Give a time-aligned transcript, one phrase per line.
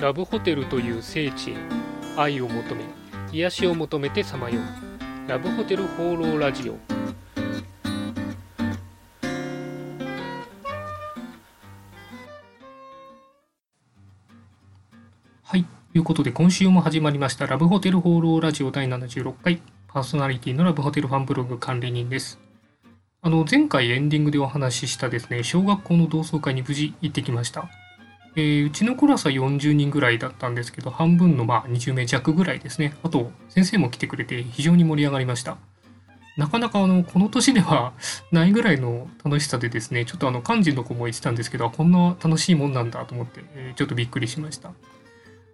[0.00, 1.56] ラブホテルという聖地へ
[2.16, 2.84] 愛を求め
[3.32, 5.28] 癒しを求めてさまよう。
[5.28, 6.76] ラブホテル放浪ラジオ。
[15.42, 19.62] はいということで今週も始まりましたラブホテル放浪ラジオ第76回。
[19.88, 22.40] パーソナリティのラブホテルファンブログ管理人です。
[23.22, 27.70] あの前回エンディングでお話ししたですね小学校の同窓会に無事行ってきました。
[28.36, 32.96] えー、うちのクラスは40人ぐらいだったんですけど、半分のまあ20名弱ぐらいですね。
[33.02, 35.56] あと、先生も来てくれて非常に盛り上がりました。
[36.36, 37.92] なかなかあの、この年では
[38.32, 44.72] ないぐらいの楽しさでですね、ちょっとあの、漢字の子も言ってたんですけど、こんな楽しいもんなんだと思って、えー、ちょっとびっくりしました。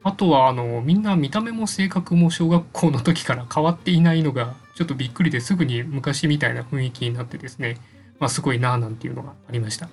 [0.03, 7.77] あとは、あの、みんな見た目も性格も小学校の時から変わっていないのが、ちょっとびっくりですぐに昔みたいな雰囲気になってですね、
[8.19, 9.91] まあ、すごいなぁなんていうのがありました。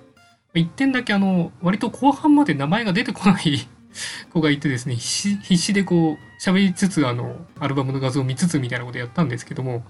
[0.54, 3.68] 1点だけあの、割と後半まで名前が出てこない
[4.32, 9.84] 子がいてですね、必死でこう、喋りつつ、あの、アルバムの画像を見つつみたいなことやったんですけども、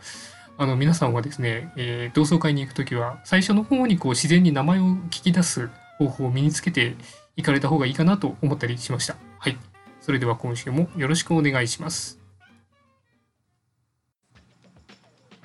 [0.57, 6.97] あの、皆さんはですね、えー、同窓会に行くときは、最初の方にこう、自然に名前を聞き出す方法を身につけて
[7.37, 9.17] いかれた方がいいかなと思ったりしました。
[9.39, 9.57] はい。
[10.01, 12.19] それでは今週もよろしくお願いします。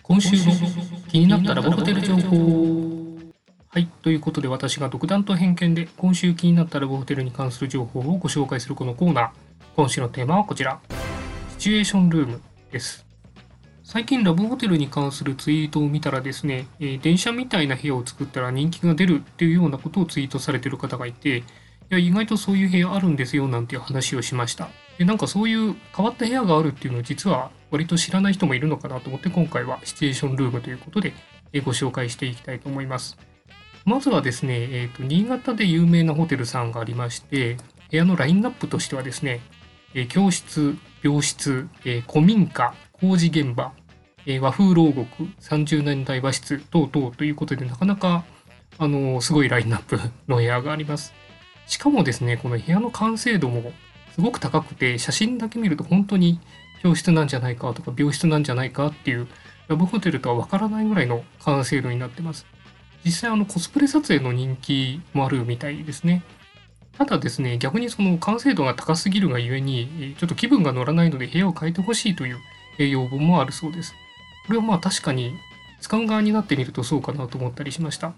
[0.02, 0.54] 今週の
[1.08, 2.83] 気になったらボホテル情報。
[3.74, 3.88] はい。
[4.04, 9.30] ということで私が独断と偏見で今週気になったラブホテルに関する情報をご紹介するこのコーナー。
[9.76, 10.80] 今週のテーマはこちら。
[11.54, 13.04] シチュエーションルームです。
[13.84, 21.44] 最近ラブホテルに関するツイートを見たらですね、えー、電車みたいな部屋を作ったら人気が出るっていうようなことをツイートされてる方がいて、い
[21.90, 24.70] や、意外とそういう部屋あるんですよなんていう話をしました。
[25.00, 31.16] で、なんかそういう変わった部屋があるっていうのを実は割と知らない人もいるのかなと思って今回はシチュエーションルームということで
[31.66, 33.18] ご紹介していきたいと思います。
[33.86, 37.58] まずはですね、えーと、新潟で有名なホテルさんがありまして、
[37.92, 39.42] 部屋のラインナップとしてはですね、
[39.94, 43.74] え、教室、病室、え、古民家、工事現場、
[44.26, 48.24] え、和風牢獄、30年代和室等々ということで、なかなか、
[48.80, 51.14] あのすごいラインナップの部屋があります。
[51.68, 53.74] しかもですね、この部屋の完成度も
[54.16, 56.40] すごく高くて、写真だけ見ると本当に
[56.82, 59.28] 教室なんじゃないかとか病室なんじゃないかっていう
[59.68, 62.46] ラブホテルとはわからないぐらいの完成度になってます。
[63.06, 66.24] 実際あのコスプレ撮影の人気もあるみたいですね。
[66.98, 72.40] ただですね、逆にその完成度が高すぎるがゆえに、ちょっと気分が乗らないので部屋を変えてほしいという
[72.78, 73.94] 要望もあるそうです。
[74.46, 75.34] これはまあ確かに
[75.82, 78.14] 使う側になってみるとそうかなと思ったりしました。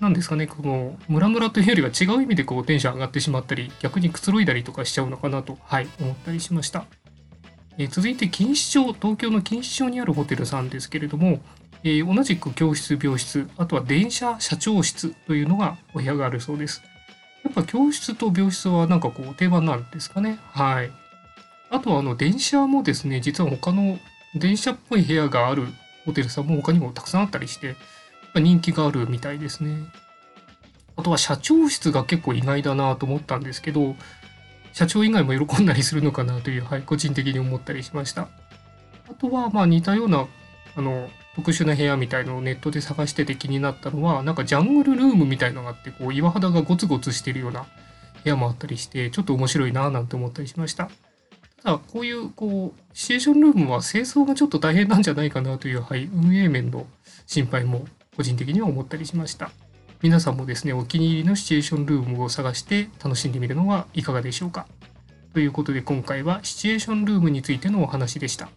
[0.00, 6.84] なんですかね、このムラムラというよりは違う意味でこうテンション上がってしまったり、逆にくつろいだりとかしちゃうのかなと、はい、思ったりしました。
[7.78, 11.40] え続いて錦糸町、東京の錦糸町にあるホテルさんですけれども、
[11.84, 16.82] えー、同じく教室、病室、あとは電車社長室というのがお部屋があるそうです。
[17.44, 20.38] やっぱ教室と病室はなんかこう定番なんですかね。
[20.52, 20.90] はい。
[21.70, 23.98] あとはあの電車もですね、実は他の
[24.34, 25.66] 電車っぽい部屋がある
[26.06, 27.76] ホテルさんも他にもたくさんあったりして、
[28.34, 29.76] 人気があるみたいですね。
[30.96, 33.94] あとは社長室が結構意外だなと思ったんですけど、
[34.72, 38.28] 社長以外も喜んだりするのかなという、はい、個人的に思ったりしました。
[39.08, 40.26] あとは、まあ似たような、
[40.76, 47.66] あの、特殊な部屋みたいのをネットで探してて気になったのはなんかジャングルルームみたいのがあってこう岩肌がゴツゴツしてるような
[48.22, 50.90] 部屋もあったりしてちょっと面白いなぁなんて思ったりしました。
[51.64, 56.86] ただこういうこうシチュエーションルームは清掃がちょっと大変なんじゃないかなという、はい、運営面の
[57.26, 57.84] 心配も
[58.16, 59.50] 個人的には思ったりしました。
[60.02, 64.68] 皆さんもですねお気に入りのシチュエーションルームを探して楽しんでみるのはいかがでしょうか？
[65.32, 68.50] ということで今回はシチュエーションルームについてのお話でした。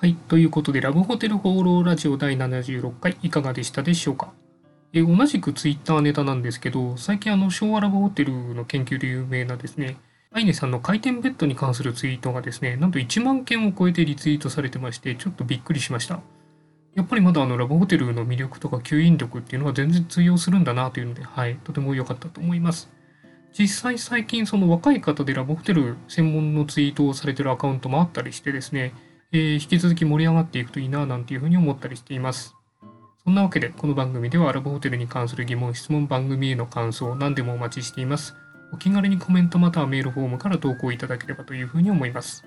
[0.00, 0.14] はい。
[0.14, 4.32] ということで、ラブホテル放浪ラジオ第76回いかがでしたでしょうか？
[4.92, 9.96] え同じくツイッターネタなんですけど、最近あの昭和ラブホテルの研究で有名なですね、
[10.30, 16.20] アイネさんの回転ベッドに関するツイートがですね、なんと1万件を超えてリツイートされてまして、ちょっとびっくりしました。
[16.94, 22.88] やっぱりまだあのラブホテルの魅力とか吸引力っていうのは全然通用するんだなというので、はい、とても良かったと思います。
[23.52, 28.92] 実際最近その若い方でラブホテル専門のツイートをされてるアカウントもあったりしてですね、
[29.30, 32.54] え、引き続き盛り上がっていくといいななんていうふうに思ったりしています。
[33.24, 38.34] そんなわけで、この番組ではアラブホテルに関する疑問、質問、番組への感想、何でもお待ちしています。
[38.72, 42.44] お気軽にコメントまたはメールフォームから投稿いただければというふうに思います。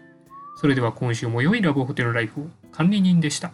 [0.55, 3.51] それでは今週も良いラブホテルライフを管理人でした。